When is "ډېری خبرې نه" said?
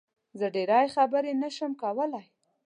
0.55-1.49